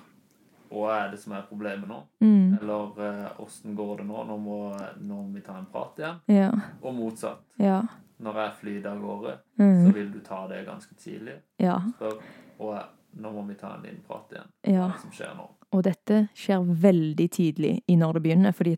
[0.75, 2.01] hva er det som er problemet nå?
[2.21, 2.59] Mm.
[2.61, 4.25] Eller eh, går det nå?
[4.27, 4.57] Nå må,
[5.01, 6.17] nå må vi ta en prat igjen.
[6.35, 6.51] Ja.
[6.83, 7.45] Og motsatt.
[7.63, 7.83] Ja.
[8.25, 9.93] Når jeg flyter av gårde, så Mm.
[9.95, 11.37] vil du ta det ganske tidlig.
[11.61, 11.79] Ja.
[11.97, 12.19] Spør
[12.59, 12.83] og
[13.21, 14.49] nå må vi ta en liten prat igjen.
[14.75, 14.89] Ja.
[14.89, 15.49] Hva som skjer nå?
[15.73, 18.77] Og dette skjer veldig tidlig i når det begynner, fordi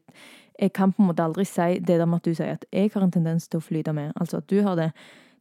[0.58, 2.90] jeg kan på en måte aldri si det der med at du sier at jeg
[2.92, 4.92] har en tendens til å flyte med, altså at du har det.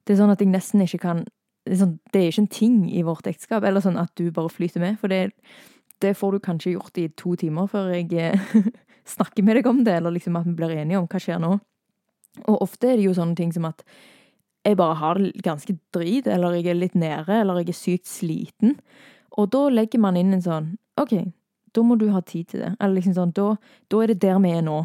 [0.05, 1.25] Det er sånn at jeg nesten ikke kan
[1.65, 4.83] Sånn, det er ikke en ting i vårt ekteskap, eller sånn at du bare flyter
[4.83, 5.31] med, for det,
[6.03, 8.43] det får du kanskje gjort i to timer før jeg eh,
[9.15, 11.55] snakker med deg om det, eller liksom at vi blir enige om hva skjer nå.
[12.45, 13.81] Og ofte er det jo sånne ting som at
[14.65, 18.09] jeg bare har det ganske drit, eller jeg er litt nede, eller jeg er sykt
[18.09, 18.79] sliten.
[19.37, 21.13] Og da legger man inn en sånn OK,
[21.75, 22.71] da må du ha tid til det.
[22.79, 23.55] Eller liksom sånn, da,
[23.91, 24.79] da er det der vi er nå.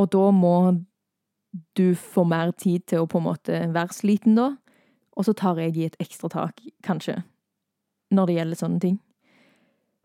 [0.00, 0.54] Og da må
[1.78, 4.50] du få mer tid til å på en måte være sliten da.
[5.20, 7.18] Og så tar jeg i et ekstra tak, kanskje,
[8.08, 8.98] når det gjelder sånne ting.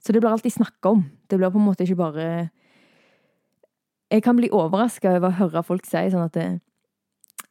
[0.04, 1.06] Så det blir alltid snakka om.
[1.32, 2.26] Det blir på en måte ikke bare
[4.12, 6.60] Jeg kan bli overraska over å høre folk si sånn at det,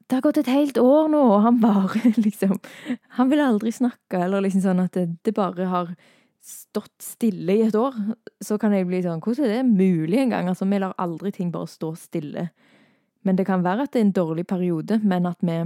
[0.06, 2.60] det har gått et helt år nå, og han bare liksom
[3.16, 5.90] Han vil aldri snakke, eller liksom sånn at det, det bare har
[6.44, 7.96] stått stille i et år,
[8.44, 10.52] så kan jeg bli sånn Hvordan er det mulig engang?
[10.52, 12.50] Altså, vi lar aldri ting bare stå stille.
[13.24, 15.56] Men det kan være at det er en dårlig periode, men at vi,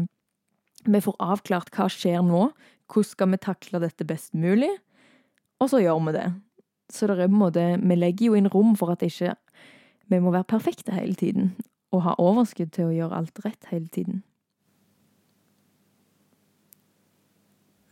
[0.88, 2.48] vi får avklart hva skjer nå.
[2.88, 4.70] Hvordan skal vi takle dette best mulig?
[5.60, 6.28] Og så gjør vi det.
[6.88, 9.34] Så det er en måte Vi legger jo inn rom for at ikke
[10.08, 11.52] vi må være perfekte hele tiden.
[11.92, 14.22] Og ha overskudd til å gjøre alt rett hele tiden.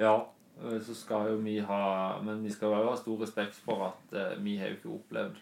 [0.00, 0.28] Ja,
[0.62, 4.16] eh, så skal jo vi ha Men vi skal jo ha stor respekt for at
[4.16, 5.38] eh, vi har jo ikke opplevd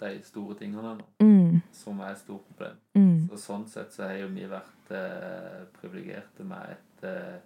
[0.00, 2.76] de store tingene nå, Mm, som er et stort problem.
[2.94, 7.38] mm, Så sånn sett så har jo vi vært eh, privilegerte med et eh,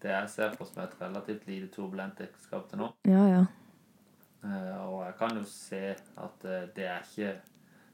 [0.00, 2.92] Det jeg ser på som et relativt lite turbulent ekteskap til nå.
[3.06, 3.44] ja, ja.
[4.44, 5.80] Eh, og jeg kan jo se
[6.16, 7.40] at eh, det er ikke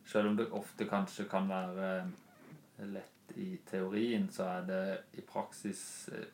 [0.07, 2.07] Selv om det ofte kanskje kan være
[2.79, 6.27] eh, lett i teorien, så er det i praksis eh,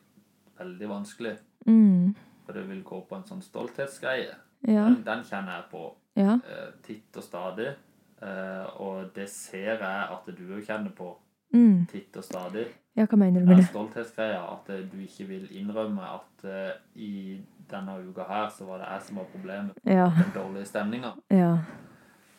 [0.59, 1.37] veldig vanskelig.
[1.65, 2.13] Mm,
[2.45, 4.35] For det vil gå på en sånn stolthetsgreie.
[4.67, 6.39] ja, Den, den kjenner jeg på ja.
[6.43, 7.73] eh, titt og stadig.
[8.21, 11.15] Eh, og det ser jeg at du òg kjenner på
[11.53, 11.85] Mm.
[11.91, 12.65] titt og stadig.
[12.95, 13.65] Ja, hva mener du Det med det?
[13.65, 18.77] stolthetsgreia at eh, du ikke vil innrømme at uh, i denne uka her så var
[18.77, 19.75] det jeg som var problemet.
[19.85, 20.05] Ja.
[20.15, 21.11] Den dårlige stemninga.
[21.29, 21.57] Ja.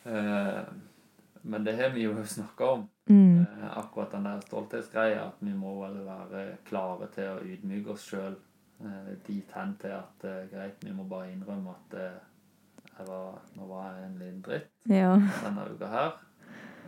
[0.06, 0.64] Uh,
[1.42, 2.88] men det har vi jo snakka om.
[3.08, 3.46] Mm.
[3.76, 5.26] Akkurat den der stolthetsgreia.
[5.26, 8.36] At vi må vel være klare til å ydmyke oss sjøl
[9.26, 11.98] dit hen til at greit, vi må bare innrømme at
[12.98, 15.14] jeg var, nå var jeg en liten dritt Ja.
[15.44, 16.12] denne uka her.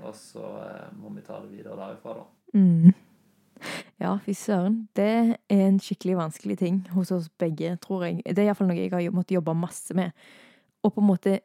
[0.04, 2.24] Og så eh, må vi ta det videre derifra, da.
[2.58, 2.92] Mm.
[4.02, 4.88] Ja, fy søren.
[4.96, 8.22] Det er en skikkelig vanskelig ting hos oss begge, tror jeg.
[8.26, 10.12] Det er iallfall noe jeg har måttet jobbe masse med.
[10.84, 11.38] Å på en måte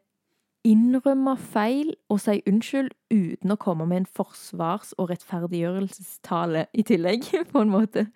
[0.67, 7.29] innrømme feil og si unnskyld uten å komme med en forsvars- og rettferdiggjørelsestale i tillegg,
[7.53, 8.07] på en måte.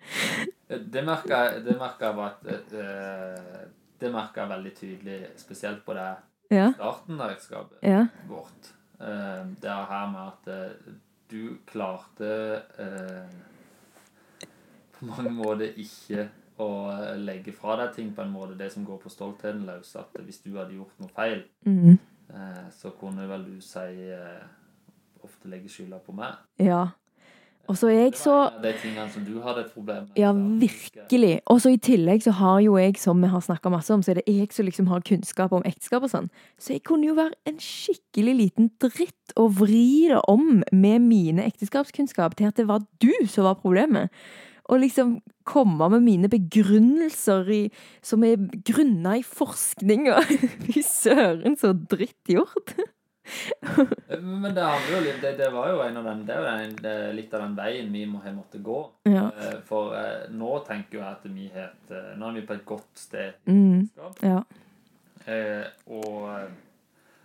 [0.68, 3.64] Eh, Det merka jeg, det merket jeg var at eh,
[4.02, 6.10] Det merka jeg veldig tydelig, spesielt på det
[6.50, 6.72] Ja.
[6.72, 8.06] starten av ekteskapet Ja.
[8.28, 8.72] vårt.
[9.00, 10.92] Eh, det er her med at eh,
[11.30, 13.28] du klarte eh,
[14.98, 16.28] på mange måter ikke
[16.62, 16.68] å
[17.18, 19.96] legge fra deg ting på en måte, det som går på stoltheten løs.
[19.98, 21.98] At hvis du hadde gjort noe feil, Mm.
[22.30, 23.78] eh, så kunne vel du si
[24.10, 24.44] eh,
[25.24, 26.34] ofte legge skylda på meg.
[26.58, 26.88] Ja.
[27.70, 30.18] Og så er jeg så de tingene som du hadde et problem med.
[30.20, 31.38] Ja, virkelig.
[31.50, 34.12] Og så i tillegg så har jo jeg, som vi har snakka masse om, så
[34.12, 36.30] er det jeg som liksom har kunnskap om ekteskap og sånn.
[36.60, 41.46] Så jeg kunne jo være en skikkelig liten dritt og vri det om med mine
[41.48, 44.12] ekteskapskunnskap til at det var du som var problemet.
[44.68, 47.62] Og liksom komme med mine begrunnelser i,
[48.04, 50.30] som er grunna i forskning og
[50.64, 52.76] Fy søren, så dritt gjort.
[54.20, 57.32] Men det, jo det, det var jo en av den, det er jo det litt
[57.34, 58.80] av den veien vi må ha måttet gå.
[59.08, 59.30] Ja.
[59.32, 62.66] Eh, For eh, nå tenker jeg at vi har eh, Nå er vi på et
[62.68, 63.40] godt sted.
[63.48, 63.88] Mm.
[64.20, 64.42] Ja.
[65.24, 66.28] Eh, og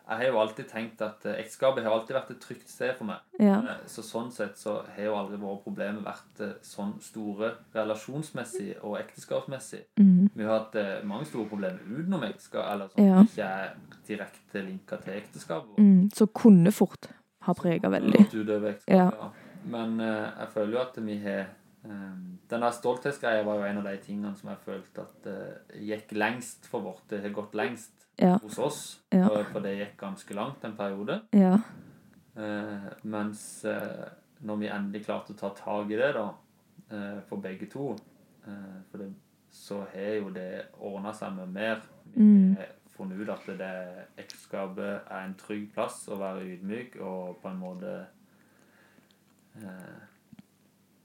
[0.10, 3.06] jeg har jo alltid tenkt at eh, ekteskapet har alltid vært et trygt sted for
[3.06, 3.20] meg.
[3.40, 3.60] Ja.
[3.62, 8.72] Eh, Så sånn sett så har jo aldri våre problemer vært eh, sånn store relasjonsmessig
[8.82, 9.84] og ekteskapsmessig.
[10.00, 10.30] Mm.
[10.34, 13.22] Vi har hatt mange store problemer utenom ekteskap, eller som Ja.
[13.24, 13.76] ikke er
[14.08, 15.78] direkte linka til ekteskapet.
[15.78, 16.10] Mm.
[16.14, 17.12] Så kunne fort
[17.46, 18.26] ha prega veldig.
[18.88, 19.10] Ja.
[19.66, 21.40] Men jeg føler jo at vi har
[21.86, 22.18] eh,
[22.50, 26.16] Den der stolthetsgreia var jo en av de tingene som jeg følte at uh, gikk
[26.18, 27.04] lengst for vårt.
[27.12, 28.38] Det har gått lengst Ja.
[28.44, 29.28] hos oss, Ja.
[29.52, 31.22] for, det gikk ganske langt en periode.
[31.32, 31.54] Ja.
[32.36, 34.10] Eh, mens eh,
[34.42, 36.30] når vi endelig klarte å ta tak i det, da,
[36.92, 37.96] eh, for begge to
[38.48, 39.14] eh, For det,
[39.52, 41.82] så har jo det ordna seg med mer.
[42.16, 42.56] Vi Mm.
[42.58, 47.50] har funnet ut at det ekteskapet er en trygg plass å være ydmyk og på
[47.50, 48.06] en måte
[49.58, 50.00] eh,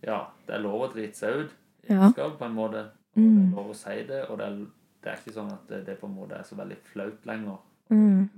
[0.02, 1.52] Ja, det er lov å drite seg ut
[1.88, 2.82] ekteskap på en måte.
[3.16, 3.52] Og det Mm.
[3.52, 4.66] er lov å si det, og det er,
[5.04, 7.58] det er ikke sånn at det, det på en måte er så veldig flaut lenger.
[7.92, 8.30] Mm.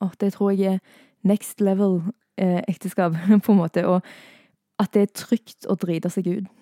[0.00, 0.78] Åh, det tror jeg er
[1.26, 2.00] next level
[2.38, 3.84] eh, ekteskap, på en måte.
[3.90, 4.00] Og
[4.80, 6.52] at det er trygt å drite seg ut.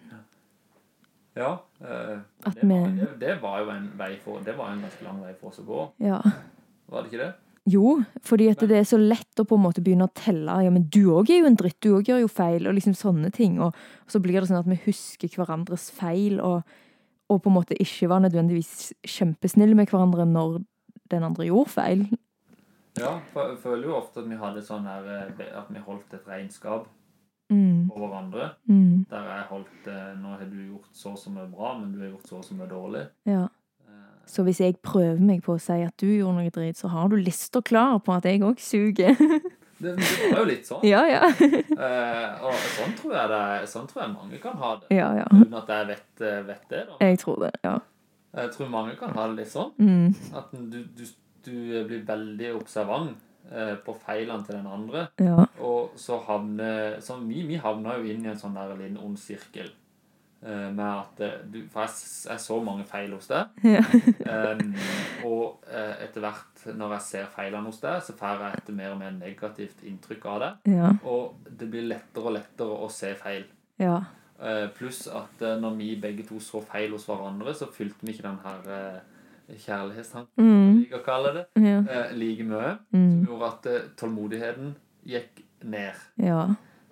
[1.39, 1.53] Ja.
[1.79, 2.17] Eh,
[2.49, 5.37] det, var, det, det var jo en vei for Det var en ganske lang vei
[5.39, 6.17] for oss å gå, Ja.
[6.91, 7.29] var det ikke det?
[7.69, 10.55] Jo, fordi at det er så lett å på en måte begynne å telle.
[10.65, 12.95] Ja, men du òg er jo en dritt, du òg gjør jo feil, og liksom
[12.97, 13.59] sånne ting.
[13.61, 16.65] Og, og så blir det sånn at vi husker hverandres feil, og,
[17.29, 20.63] og på en måte ikke var nødvendigvis kjempesnille med hverandre når
[21.11, 22.07] den andre gjorde feil.
[22.99, 26.15] Ja, for jeg føler jo ofte at vi hadde sånn her eh, At vi holdt
[26.15, 26.89] et regnskap
[27.51, 28.51] Mm, på hverandre.
[28.69, 31.93] mm, Der jeg holdt eh, Nå har du gjort så og så mye bra, men
[31.95, 33.07] du har gjort så og så mye dårlig.
[33.25, 33.47] ja.
[33.89, 36.89] Eh, Så hvis jeg prøver meg på å si at du gjorde noe drit, så
[36.93, 39.17] har du lista klar på at jeg òg suger.
[39.79, 40.83] Det, det var jo litt sånn.
[40.89, 41.29] ja, ja.
[41.79, 44.89] Eh, og sånn tror, jeg det, sånn tror jeg mange kan ha det.
[44.97, 45.27] ja, ja.
[45.31, 46.81] Uten at jeg vet, eh, vet det.
[46.89, 46.97] da.
[47.07, 47.53] Jeg tror det.
[47.63, 47.77] Ja.
[48.39, 49.71] Jeg tror mange kan ha det litt sånn.
[49.79, 51.05] Mm, At du, du,
[51.47, 51.55] du
[51.89, 53.15] blir veldig observant
[53.53, 55.07] eh, på feilene til den andre.
[55.23, 55.47] ja.
[55.63, 59.19] Og så havner så vi, vi havner jo inn i en sånn der liten ond
[59.23, 59.71] sirkel.
[60.43, 63.47] eh, med at eh, du, For jeg, jeg så mange feil hos deg.
[63.67, 63.83] Ja.
[65.31, 68.93] Og eh, etter hvert, når jeg ser feilene hos deg, så får jeg et mer
[68.95, 70.53] og mer negativt inntrykk av det.
[70.75, 70.93] Ja.
[71.09, 73.45] Og det blir lettere og lettere å se feil.
[73.79, 74.01] Ja.
[74.39, 78.13] Eh, pluss at eh, når vi begge to så feil hos hverandre, så fylte vi
[78.15, 79.01] ikke den her
[79.49, 80.49] kjærlighetstanken, mm.
[80.53, 81.79] som vi liker å kalle det, ja.
[81.89, 82.73] eh, like mye.
[82.91, 84.75] Som Mm, gjorde at eh, tålmodigheten
[85.09, 85.95] gikk ned.
[86.23, 86.47] ja.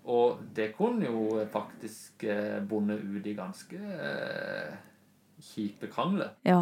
[0.06, 4.76] Og det kunne jo faktisk eh, bonde ut i ganske eh,
[5.42, 6.28] kjipe krangler.
[6.46, 6.60] Ja.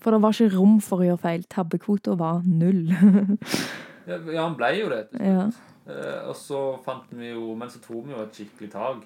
[0.00, 1.42] For det var ikke rom for å gjøre feil.
[1.52, 2.86] Tabbekvota var null.
[4.10, 5.04] Ja, han ble jo det.
[5.20, 5.42] ja.
[5.86, 9.04] Eh, og så fant vi jo Men så tok vi jo et skikkelig tak.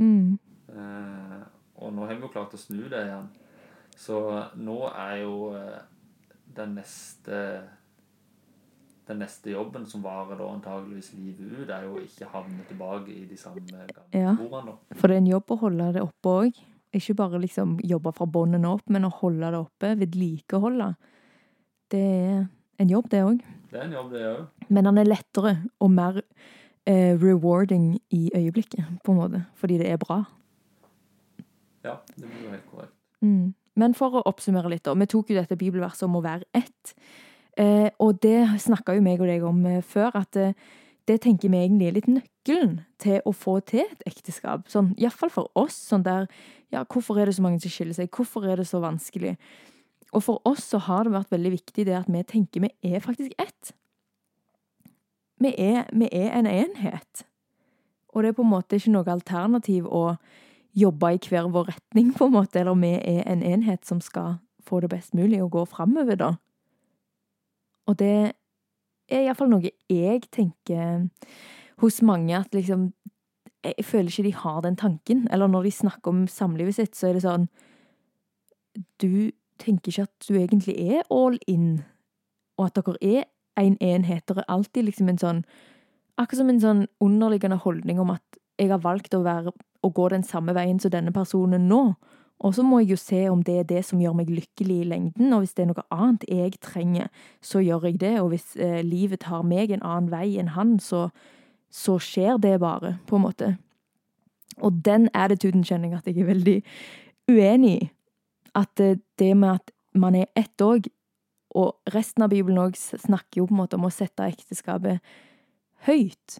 [0.00, 0.38] Mm.
[0.72, 1.40] Eh,
[1.78, 3.28] og nå har vi jo klart å snu det igjen.
[3.94, 4.18] Så
[4.58, 5.78] nå er jo eh,
[6.56, 7.38] den neste
[9.06, 13.12] den neste jobben, som varer da antageligvis livet ut, er jo å ikke havne tilbake
[13.12, 14.32] i de samme gamle Ja.
[14.38, 14.78] sporene.
[14.96, 16.60] For det er en jobb å holde det oppe òg.
[16.94, 20.92] Ikke bare liksom jobbe fra bånden opp, men å holde det oppe, vedlikeholde.
[21.90, 22.44] Det er
[22.82, 23.42] en jobb, det òg.
[23.72, 24.68] Det er en jobb, det òg.
[24.68, 29.42] Men den er lettere og mer eh, rewarding i øyeblikket, på en måte.
[29.58, 30.22] Fordi det er bra.
[31.84, 32.96] Ja, det blir jo helt korrekt.
[33.24, 33.54] Mm.
[33.74, 34.94] Men for å oppsummere litt, da.
[34.94, 36.94] Vi tok jo dette bibelverset om å være ett.
[37.58, 40.54] Eh, og det snakka jo meg og deg om eh, før, at eh,
[41.08, 44.68] det tenker vi egentlig er litt nøkkelen til å få til et ekteskap.
[44.72, 45.76] Sånn, Iallfall for oss.
[45.90, 46.28] Sånn der
[46.72, 48.08] Ja, hvorfor er det så mange som skiller seg?
[48.10, 49.36] Hvorfor er det så vanskelig?
[50.14, 53.02] Og for oss så har det vært veldig viktig det at vi tenker vi er
[53.04, 53.74] faktisk ett.
[55.42, 57.24] Vi er, vi er en enhet.
[58.14, 60.16] Og det er på en måte ikke noe alternativ å
[60.74, 64.38] jobbe i hver vår retning, på en måte, eller vi er en enhet som skal
[64.64, 66.30] få det best mulig og gå framover, da.
[67.86, 68.34] Og det
[69.08, 71.08] er iallfall noe jeg tenker
[71.82, 72.92] hos mange, at liksom
[73.64, 75.28] Jeg føler ikke de har den tanken.
[75.32, 77.48] Eller når de snakker om samlivet sitt, så er det sånn
[79.00, 81.84] Du tenker ikke at du egentlig er all in,
[82.58, 83.24] og at dere er
[83.56, 84.26] en enhet.
[84.28, 85.44] Det er alltid liksom en sånn
[86.14, 89.50] Akkurat som en sånn underliggende holdning om at jeg har valgt å være
[89.82, 91.96] å gå den samme veien som denne personen nå.
[92.44, 94.88] Og så må jeg jo se om det er det som gjør meg lykkelig i
[94.88, 97.08] lengden, og hvis det er noe annet jeg trenger,
[97.40, 100.76] så gjør jeg det, og hvis eh, livet tar meg en annen vei enn han,
[100.76, 101.06] så,
[101.72, 103.54] så skjer det bare, på en måte.
[104.60, 106.58] Og den attituden kjenner jeg at jeg er veldig
[107.32, 107.88] uenig i.
[108.60, 110.90] At eh, det med at man er ett òg,
[111.54, 115.00] og resten av Bibelen òg snakker jo på en måte om å sette ekteskapet
[115.88, 116.38] høyt.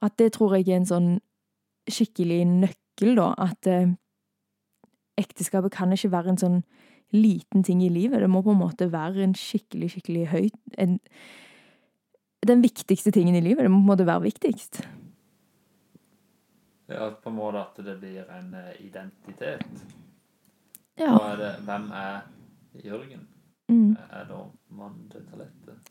[0.00, 1.12] At det tror jeg er en sånn
[1.90, 3.32] skikkelig nøkkel, da.
[3.36, 3.92] At eh,
[5.20, 6.60] ekteskapet kan ikke være en sånn
[7.14, 8.20] liten ting i livet.
[8.20, 10.48] Det må på en måte være en skikkelig, skikkelig høy
[10.78, 10.98] en,
[12.46, 13.64] Den viktigste tingen i livet.
[13.64, 14.82] Det må på en måte være viktigst.
[16.86, 19.86] Ja, på en måte at det blir en eh, identitet.
[20.96, 21.16] Ja.
[21.16, 22.20] Hva er det, hvem er
[22.84, 23.24] Jørgen?
[23.68, 23.96] Mm.
[24.14, 25.90] Er da mannen til talentet?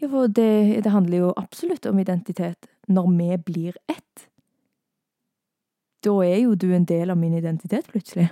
[0.00, 2.66] ja for det, det handler jo absolutt om identitet.
[2.88, 4.26] Når vi blir ett,
[6.04, 8.28] da er jo du en del av min identitet, plutselig.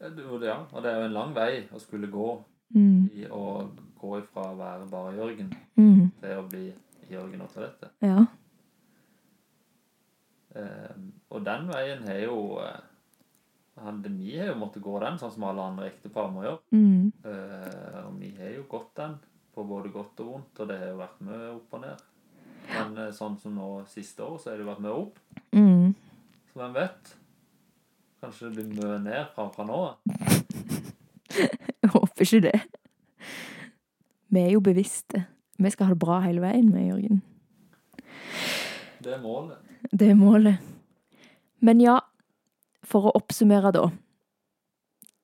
[0.00, 2.42] Ja, og det er jo en lang vei å skulle gå
[2.74, 3.10] Mm.
[3.14, 3.68] i å
[4.00, 6.10] gå ifra å være bare Jørgen Mm.
[6.20, 6.74] til å bli
[7.10, 7.90] Jørgen og talentet.
[8.02, 8.26] Ja.
[10.56, 10.96] Eh,
[11.30, 12.80] og den veien har jo eh,
[13.82, 16.60] han, Vi har jo måttet gå den, sånn som alle andre ektepar må gjøre.
[16.72, 17.12] Mm.
[17.24, 19.18] Eh, og vi har jo gått den,
[19.54, 22.02] på både godt og vondt, og det har jo vært mye opp og ned.
[22.72, 25.18] Men eh, sånn som nå siste år, så har det jo vært mye opp.
[25.52, 25.94] Mm.
[26.52, 27.14] Så hvem vet?
[28.26, 29.80] Kanskje det blir mye ned fra, fra nå.
[31.36, 32.56] Jeg håper ikke det.
[34.34, 35.20] Vi er jo bevisste.
[35.62, 37.20] Vi skal ha det bra hele veien med Jørgen.
[38.98, 39.70] Det er målet.
[39.92, 40.58] Det er målet.
[41.62, 42.00] Men ja,
[42.82, 43.84] for å oppsummere da,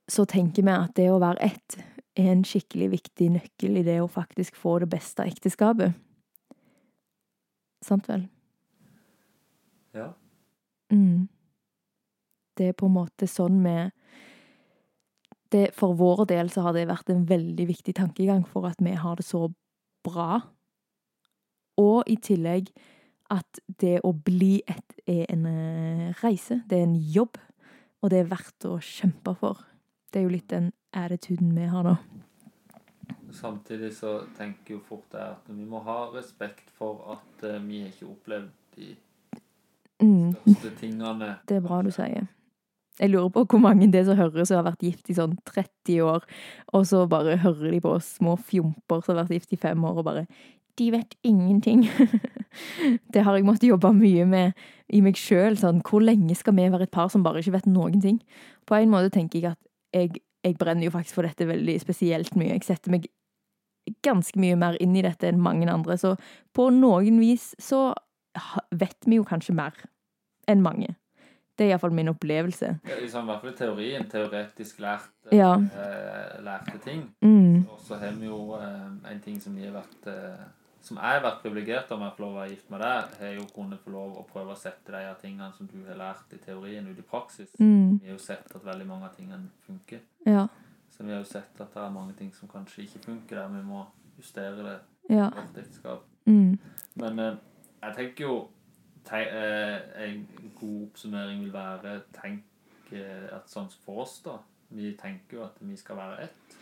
[0.06, 1.80] så tenker vi at det å være ett
[2.14, 5.98] er en skikkelig viktig nøkkel i det å faktisk få det beste av ekteskapet.
[7.82, 8.28] Sant vel?
[9.90, 10.12] Ja.
[10.94, 11.31] Mm.
[12.58, 13.76] Det er på en måte sånn vi
[15.52, 18.94] det, For vår del så har det vært en veldig viktig tankegang for at vi
[18.96, 19.50] har det så
[20.04, 20.40] bra.
[21.76, 22.70] Og i tillegg
[23.32, 26.62] at det å bli et er en eh, reise.
[26.68, 27.36] Det er en jobb,
[28.00, 29.60] og det er verdt å kjempe for.
[30.12, 31.96] Det er jo litt den attituden vi har nå.
[33.32, 38.06] Samtidig så tenker jo fort jeg at vi må ha respekt for at vi ikke
[38.06, 38.94] har opplevd de
[40.02, 41.36] Mm, største tingene.
[41.48, 42.26] det er bra du sier.
[43.00, 46.02] Jeg lurer på hvor mange det som hører som har vært gift i sånn 30
[46.04, 46.26] år,
[46.76, 50.02] og så bare hører de på små fjomper som har vært gift i fem år,
[50.02, 50.26] og bare
[50.80, 51.82] De vet ingenting.
[53.12, 54.54] det har jeg måttet jobbe mye med
[54.88, 55.58] i meg sjøl.
[55.60, 58.22] Sånn, hvor lenge skal vi være et par som bare ikke vet noen ting?
[58.64, 59.60] På en måte tenker jeg at
[59.92, 62.54] jeg, jeg brenner jo faktisk for dette veldig spesielt mye.
[62.54, 63.10] Jeg setter meg
[64.00, 66.14] ganske mye mer inn i dette enn mange andre, så
[66.56, 67.90] på noen vis så
[68.72, 69.76] vet vi jo kanskje mer
[70.48, 70.94] enn mange.
[71.58, 72.68] Det er iallfall min opplevelse.
[72.88, 74.08] Ja, liksom, I hvert fall i teorien.
[74.10, 75.54] Teoretisk lært, Ja.
[75.54, 77.14] eh, lærte ting.
[77.22, 77.66] Mm.
[77.68, 80.44] Og så har vi jo eh, en ting som vi har vært eh,
[80.82, 83.34] Som jeg har vært privilegert om jeg få lov å være gift med deg, har
[83.36, 86.32] jo kunnet få lov å prøve å sette de her tingene som du har lært
[86.34, 87.52] i teorien, ut i praksis.
[87.60, 88.00] Mm.
[88.00, 90.00] Vi har jo sett at veldig mange av tingene funker.
[90.26, 90.48] Ja.
[90.90, 93.48] Så vi har jo sett at det er mange ting som kanskje ikke funker, der
[93.48, 93.84] vi må
[94.18, 94.78] justere det
[95.14, 95.30] Ja.
[95.30, 96.02] vårt ekteskap.
[96.26, 96.58] Mm.
[96.96, 97.36] Men eh,
[97.84, 98.51] jeg tenker jo eh,
[99.10, 100.28] En
[100.60, 104.38] god oppsummering vil være tenk eh, at sånn som for oss, da
[104.72, 106.56] Vi tenker jo at vi skal være ett,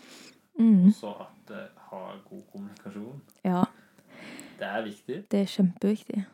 [0.59, 0.87] Mm.
[0.87, 3.21] og så at uh, ha god kommunikasjon.
[3.45, 3.63] Ja.
[4.59, 5.31] Det er viktig.
[5.31, 6.25] Det er kjempeviktig.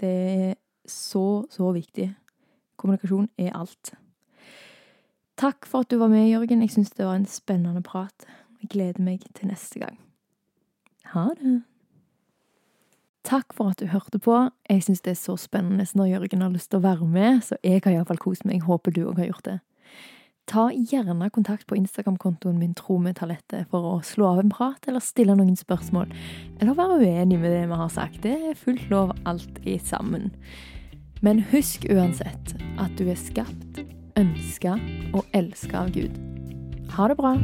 [0.00, 0.54] Det er
[0.84, 2.14] så, så viktig.
[2.76, 3.94] Kommunikasjon er alt.
[5.36, 6.60] Takk for at du var med, Jørgen.
[6.60, 8.26] Jeg syns det var en spennende prat.
[8.60, 9.98] Jeg gleder meg til neste gang.
[11.14, 11.62] Ha det.
[13.26, 14.36] Takk for at du hørte på.
[14.70, 17.58] Jeg syns det er så spennende når Jørgen har lyst til å være med, så
[17.64, 18.64] jeg har iallfall kost meg.
[18.64, 19.58] Håper du òg har gjort det.
[20.50, 24.88] Ta gjerne kontakt på Instagram-kontoen min Tro med talentet for å slå av en prat
[24.88, 26.10] eller stille noen spørsmål,
[26.58, 28.22] eller være uenig med det vi har sagt.
[28.24, 30.32] Det er fullt lov alt i sammen.
[31.22, 33.84] Men husk uansett at du er skapt,
[34.18, 34.74] ønska
[35.14, 36.18] og elska av Gud.
[36.96, 37.36] Ha det bra!